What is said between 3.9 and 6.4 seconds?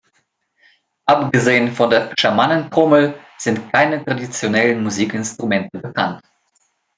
traditionellen Musikinstrumente bekannt.